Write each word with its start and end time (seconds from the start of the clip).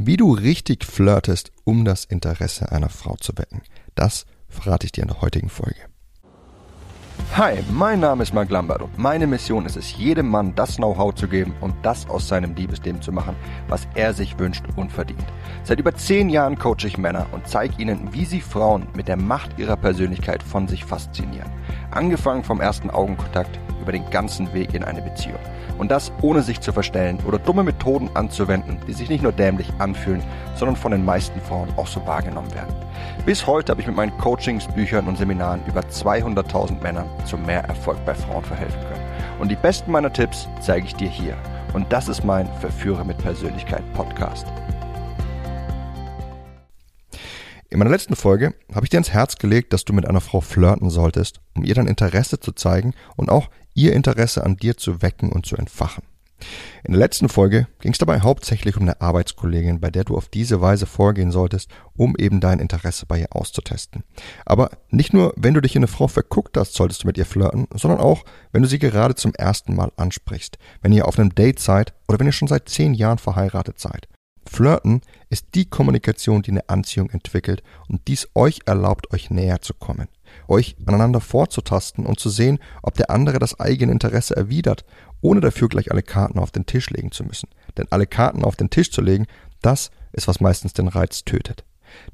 Wie 0.00 0.16
du 0.16 0.30
richtig 0.32 0.84
flirtest, 0.84 1.50
um 1.64 1.84
das 1.84 2.04
Interesse 2.04 2.70
einer 2.70 2.88
Frau 2.88 3.16
zu 3.16 3.36
wecken, 3.36 3.62
das 3.96 4.26
verrate 4.48 4.86
ich 4.86 4.92
dir 4.92 5.02
in 5.02 5.08
der 5.08 5.20
heutigen 5.22 5.48
Folge. 5.48 5.80
Hi, 7.36 7.58
mein 7.72 7.98
Name 7.98 8.22
ist 8.22 8.32
Mark 8.32 8.48
Lambert 8.48 8.80
und 8.80 8.96
meine 8.96 9.26
Mission 9.26 9.66
ist 9.66 9.76
es, 9.76 9.96
jedem 9.96 10.28
Mann 10.28 10.54
das 10.54 10.76
Know-how 10.76 11.12
zu 11.16 11.26
geben 11.26 11.52
und 11.60 11.74
das 11.82 12.08
aus 12.08 12.28
seinem 12.28 12.54
Liebesleben 12.54 13.02
zu 13.02 13.10
machen, 13.10 13.34
was 13.66 13.88
er 13.96 14.14
sich 14.14 14.38
wünscht 14.38 14.62
und 14.76 14.92
verdient. 14.92 15.26
Seit 15.64 15.80
über 15.80 15.92
zehn 15.92 16.28
Jahren 16.28 16.56
coache 16.56 16.86
ich 16.86 16.96
Männer 16.96 17.26
und 17.32 17.48
zeige 17.48 17.82
ihnen, 17.82 18.12
wie 18.12 18.24
sie 18.24 18.40
Frauen 18.40 18.86
mit 18.94 19.08
der 19.08 19.16
Macht 19.16 19.58
ihrer 19.58 19.76
Persönlichkeit 19.76 20.44
von 20.44 20.68
sich 20.68 20.84
faszinieren. 20.84 21.50
Angefangen 21.90 22.44
vom 22.44 22.60
ersten 22.60 22.88
Augenkontakt 22.88 23.58
über 23.80 23.92
den 23.92 24.08
ganzen 24.10 24.52
Weg 24.52 24.74
in 24.74 24.84
eine 24.84 25.02
Beziehung. 25.02 25.38
Und 25.78 25.90
das 25.90 26.12
ohne 26.22 26.42
sich 26.42 26.60
zu 26.60 26.72
verstellen 26.72 27.18
oder 27.26 27.38
dumme 27.38 27.62
Methoden 27.62 28.10
anzuwenden, 28.14 28.78
die 28.86 28.92
sich 28.92 29.08
nicht 29.08 29.22
nur 29.22 29.32
dämlich 29.32 29.72
anfühlen, 29.78 30.22
sondern 30.54 30.76
von 30.76 30.92
den 30.92 31.04
meisten 31.04 31.40
Frauen 31.40 31.68
auch 31.76 31.86
so 31.86 32.04
wahrgenommen 32.06 32.52
werden. 32.54 32.74
Bis 33.24 33.46
heute 33.46 33.70
habe 33.70 33.80
ich 33.80 33.86
mit 33.86 33.96
meinen 33.96 34.16
Coachings, 34.18 34.66
Büchern 34.66 35.06
und 35.06 35.18
Seminaren 35.18 35.60
über 35.66 35.80
200.000 35.80 36.82
Männern 36.82 37.08
zu 37.24 37.36
mehr 37.36 37.64
Erfolg 37.64 38.04
bei 38.04 38.14
Frauen 38.14 38.44
verhelfen 38.44 38.80
können. 38.80 39.04
Und 39.38 39.50
die 39.50 39.56
besten 39.56 39.92
meiner 39.92 40.12
Tipps 40.12 40.48
zeige 40.60 40.86
ich 40.86 40.94
dir 40.94 41.08
hier. 41.08 41.36
Und 41.72 41.92
das 41.92 42.08
ist 42.08 42.24
mein 42.24 42.48
Verführer 42.60 43.04
mit 43.04 43.18
Persönlichkeit 43.18 43.82
Podcast. 43.92 44.46
In 47.70 47.78
meiner 47.78 47.90
letzten 47.90 48.16
Folge 48.16 48.54
habe 48.74 48.86
ich 48.86 48.90
dir 48.90 48.96
ins 48.96 49.12
Herz 49.12 49.36
gelegt, 49.36 49.74
dass 49.74 49.84
du 49.84 49.92
mit 49.92 50.06
einer 50.06 50.22
Frau 50.22 50.40
flirten 50.40 50.88
solltest, 50.88 51.40
um 51.54 51.64
ihr 51.64 51.74
dann 51.74 51.86
Interesse 51.86 52.40
zu 52.40 52.52
zeigen 52.52 52.94
und 53.14 53.28
auch 53.28 53.50
ihr 53.78 53.92
Interesse 53.92 54.44
an 54.44 54.56
dir 54.56 54.76
zu 54.76 55.02
wecken 55.02 55.30
und 55.30 55.46
zu 55.46 55.56
entfachen. 55.56 56.02
In 56.84 56.92
der 56.92 57.00
letzten 57.00 57.28
Folge 57.28 57.66
ging 57.80 57.92
es 57.92 57.98
dabei 57.98 58.20
hauptsächlich 58.20 58.76
um 58.76 58.82
eine 58.82 59.00
Arbeitskollegin, 59.00 59.80
bei 59.80 59.90
der 59.90 60.04
du 60.04 60.16
auf 60.16 60.28
diese 60.28 60.60
Weise 60.60 60.86
vorgehen 60.86 61.32
solltest, 61.32 61.70
um 61.96 62.14
eben 62.16 62.40
dein 62.40 62.60
Interesse 62.60 63.06
bei 63.06 63.20
ihr 63.20 63.34
auszutesten. 63.34 64.04
Aber 64.46 64.70
nicht 64.90 65.12
nur, 65.12 65.32
wenn 65.36 65.54
du 65.54 65.60
dich 65.60 65.74
in 65.74 65.80
eine 65.80 65.88
Frau 65.88 66.06
verguckt 66.06 66.56
hast, 66.56 66.74
solltest 66.74 67.02
du 67.02 67.06
mit 67.08 67.18
ihr 67.18 67.26
flirten, 67.26 67.66
sondern 67.74 68.00
auch, 68.00 68.24
wenn 68.52 68.62
du 68.62 68.68
sie 68.68 68.78
gerade 68.78 69.16
zum 69.16 69.34
ersten 69.34 69.74
Mal 69.74 69.90
ansprichst, 69.96 70.58
wenn 70.80 70.92
ihr 70.92 71.06
auf 71.06 71.18
einem 71.18 71.34
Date 71.34 71.58
seid 71.58 71.92
oder 72.06 72.18
wenn 72.20 72.26
ihr 72.26 72.32
schon 72.32 72.48
seit 72.48 72.68
zehn 72.68 72.94
Jahren 72.94 73.18
verheiratet 73.18 73.80
seid. 73.80 74.08
Flirten 74.48 75.02
ist 75.28 75.48
die 75.54 75.66
Kommunikation, 75.66 76.42
die 76.42 76.50
eine 76.50 76.68
Anziehung 76.68 77.10
entwickelt 77.10 77.62
und 77.88 78.08
dies 78.08 78.28
euch 78.34 78.60
erlaubt, 78.66 79.12
euch 79.12 79.30
näher 79.30 79.60
zu 79.60 79.74
kommen, 79.74 80.08
euch 80.48 80.76
aneinander 80.86 81.20
vorzutasten 81.20 82.06
und 82.06 82.18
zu 82.18 82.30
sehen, 82.30 82.58
ob 82.82 82.94
der 82.94 83.10
andere 83.10 83.38
das 83.38 83.60
eigene 83.60 83.92
Interesse 83.92 84.36
erwidert, 84.36 84.84
ohne 85.20 85.40
dafür 85.40 85.68
gleich 85.68 85.90
alle 85.90 86.02
Karten 86.02 86.38
auf 86.38 86.50
den 86.50 86.66
Tisch 86.66 86.90
legen 86.90 87.12
zu 87.12 87.24
müssen. 87.24 87.48
Denn 87.76 87.86
alle 87.90 88.06
Karten 88.06 88.42
auf 88.42 88.56
den 88.56 88.70
Tisch 88.70 88.90
zu 88.90 89.02
legen, 89.02 89.26
das 89.60 89.90
ist, 90.12 90.28
was 90.28 90.40
meistens 90.40 90.72
den 90.72 90.88
Reiz 90.88 91.24
tötet. 91.24 91.64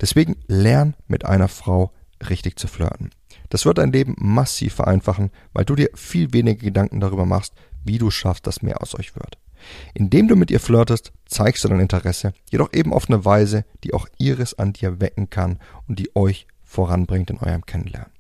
Deswegen 0.00 0.36
lern 0.46 0.94
mit 1.06 1.24
einer 1.24 1.48
Frau 1.48 1.92
richtig 2.28 2.58
zu 2.58 2.66
flirten. 2.66 3.10
Das 3.50 3.64
wird 3.64 3.78
dein 3.78 3.92
Leben 3.92 4.16
massiv 4.18 4.74
vereinfachen, 4.74 5.30
weil 5.52 5.64
du 5.64 5.74
dir 5.76 5.90
viel 5.94 6.32
weniger 6.32 6.62
Gedanken 6.62 7.00
darüber 7.00 7.26
machst, 7.26 7.54
wie 7.84 7.98
du 7.98 8.10
schaffst, 8.10 8.46
dass 8.46 8.62
mehr 8.62 8.82
aus 8.82 8.98
euch 8.98 9.14
wird. 9.14 9.38
Indem 9.94 10.28
du 10.28 10.36
mit 10.36 10.50
ihr 10.50 10.60
flirtest, 10.60 11.12
zeigst 11.26 11.64
du 11.64 11.68
dein 11.68 11.80
Interesse, 11.80 12.32
jedoch 12.50 12.72
eben 12.72 12.92
auf 12.92 13.08
eine 13.08 13.24
Weise, 13.24 13.64
die 13.82 13.94
auch 13.94 14.06
ihres 14.18 14.58
an 14.58 14.72
dir 14.72 15.00
wecken 15.00 15.30
kann 15.30 15.58
und 15.88 15.98
die 15.98 16.14
euch 16.14 16.46
voranbringt 16.62 17.30
in 17.30 17.38
eurem 17.38 17.66
Kennenlernen. 17.66 18.10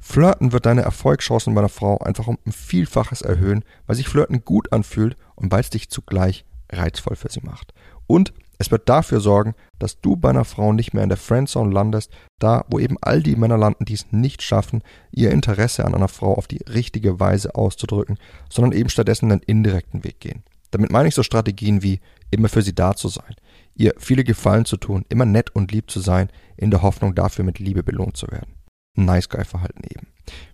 Flirten 0.00 0.52
wird 0.52 0.66
deine 0.66 0.82
Erfolgschancen 0.82 1.54
bei 1.54 1.60
einer 1.60 1.68
Frau 1.68 1.98
einfach 1.98 2.26
um 2.26 2.38
ein 2.44 2.52
Vielfaches 2.52 3.22
erhöhen, 3.22 3.64
weil 3.86 3.96
sich 3.96 4.08
Flirten 4.08 4.44
gut 4.44 4.72
anfühlt 4.72 5.16
und 5.36 5.52
weil 5.52 5.60
es 5.60 5.70
dich 5.70 5.90
zugleich 5.90 6.44
reizvoll 6.72 7.14
für 7.14 7.30
sie 7.30 7.42
macht. 7.42 7.72
Und 8.08 8.32
es 8.58 8.70
wird 8.70 8.88
dafür 8.88 9.20
sorgen, 9.20 9.54
dass 9.78 10.00
du 10.00 10.16
bei 10.16 10.30
einer 10.30 10.44
Frau 10.44 10.72
nicht 10.72 10.94
mehr 10.94 11.02
in 11.02 11.08
der 11.08 11.18
Friendzone 11.18 11.72
landest, 11.72 12.12
da 12.38 12.64
wo 12.68 12.78
eben 12.78 12.96
all 13.00 13.22
die 13.22 13.36
Männer 13.36 13.58
landen, 13.58 13.84
die 13.84 13.94
es 13.94 14.12
nicht 14.12 14.42
schaffen, 14.42 14.82
ihr 15.10 15.30
Interesse 15.30 15.84
an 15.84 15.94
einer 15.94 16.08
Frau 16.08 16.34
auf 16.34 16.46
die 16.46 16.62
richtige 16.68 17.18
Weise 17.18 17.54
auszudrücken, 17.54 18.18
sondern 18.48 18.72
eben 18.72 18.88
stattdessen 18.88 19.32
einen 19.32 19.40
indirekten 19.40 20.04
Weg 20.04 20.20
gehen. 20.20 20.42
Damit 20.72 20.90
meine 20.90 21.08
ich 21.08 21.14
so 21.14 21.22
Strategien 21.22 21.82
wie 21.82 22.00
immer 22.30 22.48
für 22.48 22.62
sie 22.62 22.74
da 22.74 22.96
zu 22.96 23.08
sein, 23.08 23.34
ihr 23.74 23.94
viele 23.98 24.24
Gefallen 24.24 24.64
zu 24.64 24.76
tun, 24.76 25.04
immer 25.08 25.26
nett 25.26 25.54
und 25.54 25.70
lieb 25.70 25.90
zu 25.90 26.00
sein, 26.00 26.28
in 26.56 26.70
der 26.70 26.82
Hoffnung 26.82 27.14
dafür 27.14 27.44
mit 27.44 27.58
Liebe 27.60 27.82
belohnt 27.82 28.16
zu 28.16 28.26
werden. 28.28 28.54
Nice 28.94 29.28
Guy 29.28 29.44
Verhalten 29.44 29.82
eben. 29.84 30.08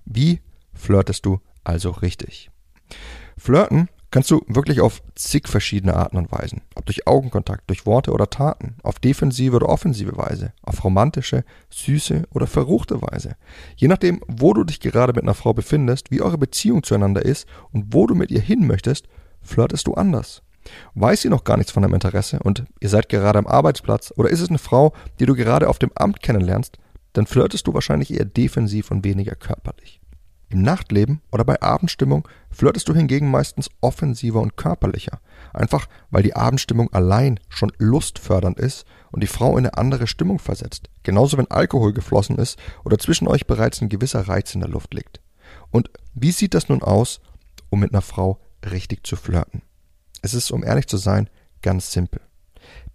Wie 0.05 0.41
flirtest 0.75 1.25
du 1.25 1.41
also 1.65 1.91
richtig? 1.91 2.51
Flirten 3.37 3.89
kannst 4.11 4.31
du 4.31 4.43
wirklich 4.49 4.81
auf 4.81 5.03
zig 5.15 5.49
verschiedene 5.49 5.95
Arten 5.95 6.17
und 6.17 6.33
Weisen. 6.33 6.63
Ob 6.75 6.87
durch 6.87 7.07
Augenkontakt, 7.07 7.69
durch 7.69 7.87
Worte 7.87 8.11
oder 8.13 8.31
Taten, 8.31 8.77
auf 8.83 8.99
defensive 8.99 9.55
oder 9.55 9.69
offensive 9.69 10.17
Weise, 10.17 10.53
auf 10.63 10.83
romantische, 10.83 11.45
süße 11.71 12.25
oder 12.33 12.47
verruchte 12.47 13.03
Weise. 13.03 13.37
Je 13.77 13.89
nachdem, 13.89 14.21
wo 14.27 14.55
du 14.55 14.65
dich 14.65 14.81
gerade 14.81 15.13
mit 15.13 15.23
einer 15.23 15.35
Frau 15.35 15.53
befindest, 15.53 16.11
wie 16.11 16.23
eure 16.23 16.39
Beziehung 16.39 16.83
zueinander 16.83 17.25
ist 17.25 17.47
und 17.71 17.93
wo 17.93 18.07
du 18.07 18.15
mit 18.15 18.31
ihr 18.31 18.41
hin 18.41 18.67
möchtest, 18.67 19.09
flirtest 19.43 19.87
du 19.87 19.95
anders? 19.95 20.43
Weiß 20.95 21.23
sie 21.23 21.29
noch 21.29 21.45
gar 21.45 21.57
nichts 21.57 21.73
von 21.73 21.83
deinem 21.83 21.95
Interesse 21.95 22.41
und 22.43 22.65
ihr 22.81 22.89
seid 22.89 23.09
gerade 23.09 23.39
am 23.39 23.47
Arbeitsplatz 23.47 24.13
oder 24.17 24.31
ist 24.31 24.41
es 24.41 24.49
eine 24.49 24.59
Frau, 24.59 24.93
die 25.19 25.27
du 25.27 25.35
gerade 25.35 25.69
auf 25.69 25.79
dem 25.79 25.91
Amt 25.95 26.23
kennenlernst, 26.23 26.79
dann 27.13 27.27
flirtest 27.27 27.67
du 27.67 27.75
wahrscheinlich 27.75 28.13
eher 28.13 28.25
defensiv 28.25 28.91
und 28.91 29.05
weniger 29.05 29.35
körperlich. 29.35 30.01
Im 30.51 30.63
Nachtleben 30.63 31.21
oder 31.31 31.45
bei 31.45 31.61
Abendstimmung 31.61 32.27
flirtest 32.51 32.89
du 32.89 32.95
hingegen 32.95 33.31
meistens 33.31 33.69
offensiver 33.83 34.41
und 34.41 34.57
körperlicher, 34.57 35.21
einfach 35.53 35.89
weil 36.11 36.23
die 36.23 36.37
Abendstimmung 36.37 36.91
allein 36.93 37.39
schon 37.51 37.71
lustfördernd 37.77 38.59
ist 38.59 38.87
und 39.11 39.23
die 39.23 39.27
Frau 39.27 39.53
in 39.53 39.67
eine 39.67 39.77
andere 39.77 40.07
Stimmung 40.07 40.39
versetzt, 40.39 40.89
genauso 41.03 41.37
wenn 41.37 41.51
Alkohol 41.51 41.93
geflossen 41.93 42.37
ist 42.37 42.59
oder 42.85 42.99
zwischen 42.99 43.29
euch 43.29 43.47
bereits 43.47 43.83
ein 43.83 43.91
gewisser 43.91 44.27
Reiz 44.27 44.55
in 44.55 44.61
der 44.61 44.71
Luft 44.71 44.95
liegt. 44.95 45.21
Und 45.71 45.91
wie 46.15 46.33
sieht 46.33 46.55
das 46.55 46.71
nun 46.71 46.83
aus, 46.83 47.21
um 47.69 47.81
mit 47.81 47.93
einer 47.93 48.03
Frau 48.03 48.41
richtig 48.65 49.07
zu 49.07 49.17
flirten. 49.17 49.63
Es 50.23 50.35
ist, 50.35 50.51
um 50.51 50.65
ehrlich 50.65 50.87
zu 50.87 50.97
sein, 50.97 51.29
ganz 51.63 51.93
simpel. 51.93 52.21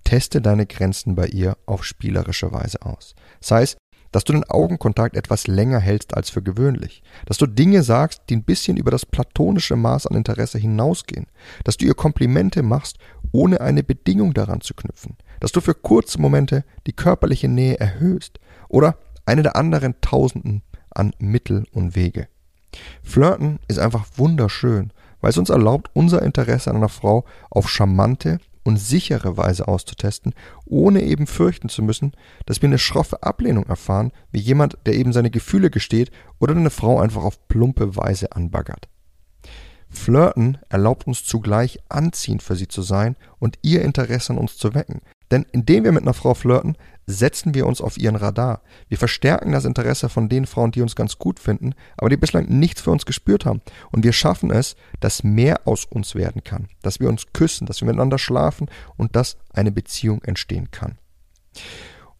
Teste 0.03 0.41
deine 0.41 0.65
Grenzen 0.65 1.15
bei 1.15 1.27
ihr 1.27 1.57
auf 1.65 1.85
spielerische 1.85 2.51
Weise 2.51 2.81
aus. 2.81 3.15
Sei 3.39 3.63
es, 3.63 3.77
dass 4.13 4.23
du 4.23 4.33
den 4.33 4.43
Augenkontakt 4.43 5.17
etwas 5.17 5.47
länger 5.47 5.79
hältst 5.79 6.13
als 6.13 6.29
für 6.29 6.43
gewöhnlich, 6.43 7.01
dass 7.25 7.37
du 7.37 7.47
Dinge 7.47 7.81
sagst, 7.81 8.21
die 8.29 8.35
ein 8.35 8.43
bisschen 8.43 8.77
über 8.77 8.91
das 8.91 9.05
platonische 9.05 9.75
Maß 9.75 10.07
an 10.07 10.15
Interesse 10.15 10.59
hinausgehen, 10.59 11.25
dass 11.63 11.77
du 11.77 11.85
ihr 11.85 11.95
Komplimente 11.95 12.61
machst, 12.61 12.99
ohne 13.31 13.59
eine 13.59 13.83
Bedingung 13.83 14.33
daran 14.33 14.61
zu 14.61 14.75
knüpfen, 14.75 15.17
dass 15.39 15.51
du 15.51 15.61
für 15.61 15.73
kurze 15.73 16.21
Momente 16.21 16.63
die 16.85 16.93
körperliche 16.93 17.47
Nähe 17.47 17.79
erhöhst 17.79 18.39
oder 18.69 18.97
eine 19.25 19.41
der 19.41 19.55
anderen 19.55 19.99
Tausenden 19.99 20.61
an 20.91 21.13
Mittel 21.17 21.65
und 21.71 21.95
Wege. 21.95 22.27
Flirten 23.01 23.59
ist 23.67 23.79
einfach 23.79 24.05
wunderschön 24.15 24.93
weil 25.23 25.29
es 25.29 25.37
uns 25.37 25.49
erlaubt, 25.49 25.89
unser 25.93 26.21
Interesse 26.21 26.69
an 26.69 26.75
einer 26.75 26.89
Frau 26.89 27.23
auf 27.49 27.69
charmante 27.69 28.39
und 28.63 28.75
sichere 28.75 29.37
Weise 29.37 29.69
auszutesten, 29.69 30.33
ohne 30.65 31.01
eben 31.01 31.27
fürchten 31.27 31.69
zu 31.69 31.81
müssen, 31.81 32.11
dass 32.45 32.61
wir 32.61 32.67
eine 32.67 32.77
schroffe 32.77 33.23
Ablehnung 33.23 33.65
erfahren, 33.67 34.11
wie 34.33 34.41
jemand, 34.41 34.77
der 34.85 34.95
eben 34.95 35.13
seine 35.13 35.31
Gefühle 35.31 35.69
gesteht 35.69 36.11
oder 36.39 36.53
eine 36.53 36.69
Frau 36.69 36.99
einfach 36.99 37.23
auf 37.23 37.47
plumpe 37.47 37.95
Weise 37.95 38.33
anbaggert. 38.33 38.89
Flirten 39.89 40.57
erlaubt 40.67 41.07
uns 41.07 41.23
zugleich 41.23 41.79
anziehend 41.87 42.43
für 42.43 42.57
sie 42.57 42.67
zu 42.67 42.81
sein 42.81 43.15
und 43.39 43.57
ihr 43.61 43.81
Interesse 43.81 44.33
an 44.33 44.39
uns 44.39 44.57
zu 44.57 44.73
wecken. 44.73 44.99
Denn 45.31 45.45
indem 45.51 45.83
wir 45.83 45.91
mit 45.91 46.03
einer 46.03 46.13
Frau 46.13 46.33
flirten, 46.33 46.77
setzen 47.05 47.53
wir 47.53 47.65
uns 47.65 47.81
auf 47.81 47.97
ihren 47.97 48.15
Radar. 48.15 48.61
Wir 48.87 48.97
verstärken 48.97 49.51
das 49.51 49.65
Interesse 49.65 50.09
von 50.09 50.29
den 50.29 50.45
Frauen, 50.45 50.71
die 50.71 50.81
uns 50.81 50.95
ganz 50.95 51.17
gut 51.17 51.39
finden, 51.39 51.75
aber 51.97 52.09
die 52.09 52.17
bislang 52.17 52.47
nichts 52.47 52.81
für 52.81 52.91
uns 52.91 53.05
gespürt 53.05 53.45
haben. 53.45 53.61
Und 53.91 54.03
wir 54.03 54.13
schaffen 54.13 54.51
es, 54.51 54.75
dass 54.99 55.23
mehr 55.23 55.61
aus 55.65 55.85
uns 55.85 56.15
werden 56.15 56.43
kann, 56.43 56.67
dass 56.81 56.99
wir 56.99 57.09
uns 57.09 57.25
küssen, 57.33 57.67
dass 57.67 57.81
wir 57.81 57.87
miteinander 57.87 58.17
schlafen 58.17 58.69
und 58.95 59.15
dass 59.15 59.37
eine 59.53 59.71
Beziehung 59.71 60.21
entstehen 60.23 60.71
kann. 60.71 60.97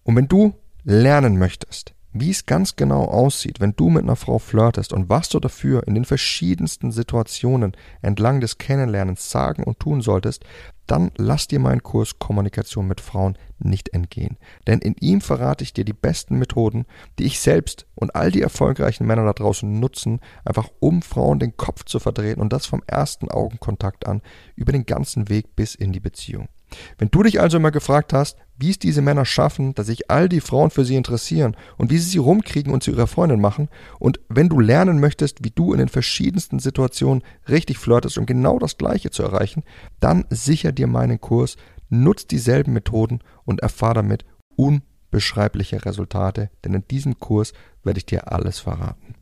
Und 0.03 0.15
wenn 0.15 0.27
du 0.27 0.53
lernen 0.83 1.37
möchtest, 1.37 1.93
wie 2.13 2.29
es 2.29 2.45
ganz 2.45 2.75
genau 2.75 3.05
aussieht, 3.05 3.59
wenn 3.59 3.75
du 3.75 3.89
mit 3.89 4.03
einer 4.03 4.15
Frau 4.15 4.39
flirtest 4.39 4.93
und 4.93 5.09
was 5.09 5.29
du 5.29 5.39
dafür 5.39 5.87
in 5.87 5.95
den 5.95 6.05
verschiedensten 6.05 6.91
Situationen 6.91 7.73
entlang 8.01 8.39
des 8.39 8.57
Kennenlernens 8.57 9.29
sagen 9.29 9.63
und 9.63 9.79
tun 9.79 10.01
solltest, 10.01 10.45
dann 10.87 11.11
lass 11.17 11.47
dir 11.47 11.59
meinen 11.59 11.81
Kurs 11.81 12.19
Kommunikation 12.19 12.87
mit 12.87 13.01
Frauen 13.01 13.37
nicht 13.57 13.89
entgehen. 13.93 14.37
Denn 14.67 14.79
in 14.79 14.95
ihm 14.99 15.21
verrate 15.21 15.63
ich 15.63 15.73
dir 15.73 15.85
die 15.85 15.93
besten 15.93 16.37
Methoden, 16.37 16.85
die 17.17 17.23
ich 17.23 17.39
selbst 17.39 17.87
und 17.95 18.15
all 18.15 18.31
die 18.31 18.41
erfolgreichen 18.41 19.07
Männer 19.07 19.23
da 19.25 19.33
draußen 19.33 19.79
nutzen, 19.79 20.19
einfach 20.45 20.69
um 20.79 21.01
Frauen 21.01 21.39
den 21.39 21.57
Kopf 21.57 21.85
zu 21.85 21.99
verdrehen 21.99 22.39
und 22.39 22.53
das 22.53 22.65
vom 22.65 22.83
ersten 22.85 23.29
Augenkontakt 23.29 24.05
an 24.05 24.21
über 24.55 24.71
den 24.71 24.85
ganzen 24.85 25.29
Weg 25.29 25.55
bis 25.55 25.73
in 25.73 25.93
die 25.93 26.01
Beziehung. 26.01 26.49
Wenn 26.97 27.09
du 27.09 27.23
dich 27.23 27.39
also 27.39 27.57
immer 27.57 27.71
gefragt 27.71 28.13
hast, 28.13 28.37
wie 28.57 28.69
es 28.69 28.79
diese 28.79 29.01
Männer 29.01 29.25
schaffen, 29.25 29.73
dass 29.73 29.87
sich 29.87 30.09
all 30.11 30.29
die 30.29 30.41
Frauen 30.41 30.69
für 30.69 30.85
sie 30.85 30.95
interessieren 30.95 31.55
und 31.77 31.91
wie 31.91 31.97
sie 31.97 32.09
sie 32.09 32.17
rumkriegen 32.17 32.71
und 32.71 32.83
zu 32.83 32.91
ihrer 32.91 33.07
Freundin 33.07 33.41
machen, 33.41 33.69
und 33.99 34.19
wenn 34.29 34.49
du 34.49 34.59
lernen 34.59 34.99
möchtest, 34.99 35.43
wie 35.43 35.51
du 35.51 35.73
in 35.73 35.79
den 35.79 35.89
verschiedensten 35.89 36.59
Situationen 36.59 37.23
richtig 37.49 37.77
flirtest, 37.77 38.17
um 38.17 38.25
genau 38.25 38.59
das 38.59 38.77
Gleiche 38.77 39.09
zu 39.09 39.23
erreichen, 39.23 39.63
dann 39.99 40.25
sicher 40.29 40.71
dir 40.71 40.87
meinen 40.87 41.19
Kurs 41.19 41.57
nutz 41.89 42.27
dieselben 42.27 42.73
Methoden 42.73 43.19
und 43.45 43.61
erfahr 43.61 43.93
damit 43.93 44.25
unbeschreibliche 44.55 45.85
Resultate, 45.85 46.49
denn 46.63 46.73
in 46.73 46.87
diesem 46.87 47.19
Kurs 47.19 47.53
werde 47.83 47.97
ich 47.97 48.05
dir 48.05 48.31
alles 48.31 48.59
verraten. 48.59 49.15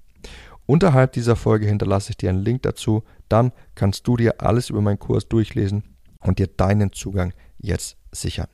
Unterhalb 0.65 1.13
dieser 1.13 1.36
Folge 1.36 1.65
hinterlasse 1.65 2.12
ich 2.12 2.18
dir 2.18 2.30
einen 2.30 2.44
Link 2.44 2.62
dazu, 2.62 3.03
dann 3.27 3.51
kannst 3.75 4.07
du 4.07 4.15
dir 4.18 4.39
alles 4.39 4.69
über 4.69 4.81
meinen 4.81 5.00
Kurs 5.00 5.27
durchlesen 5.27 5.83
und 6.21 6.39
dir 6.39 6.47
deinen 6.47 6.91
Zugang 6.94 7.33
jetzt 7.57 7.97
sichern. 8.12 8.47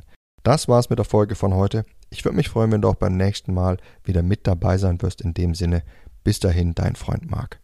Das 0.44 0.68
war's 0.68 0.90
mit 0.90 1.00
der 1.00 1.06
Folge 1.06 1.36
von 1.36 1.54
heute. 1.54 1.84
Ich 2.10 2.24
würde 2.24 2.38
mich 2.38 2.50
freuen, 2.50 2.72
wenn 2.72 2.81
du 2.81 2.88
auch 2.88 2.96
beim 2.96 3.18
nächsten 3.18 3.54
Mal 3.54 3.78
wieder 4.04 4.24
mit 4.24 4.48
dabei 4.48 4.78
sein 4.78 5.02
wirst. 5.02 5.22
In 5.22 5.34
dem 5.34 5.54
Sinne, 5.56 5.84
bis 6.24 6.40
dahin, 6.40 6.74
dein 6.74 6.96
Freund 6.96 7.30
Marc. 7.30 7.60